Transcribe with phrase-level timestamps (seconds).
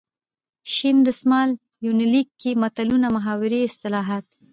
[0.73, 1.49] شین دسمال
[1.85, 4.25] یونلیک کې متلونه ،محاورې، اصطلاحات.